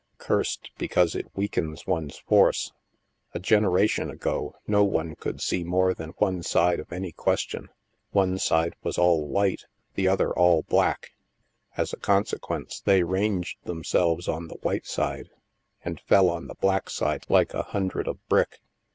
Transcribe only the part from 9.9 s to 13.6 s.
the other all black. As a consequence, they ranged